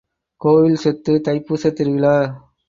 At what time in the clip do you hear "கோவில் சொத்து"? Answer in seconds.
0.41-1.13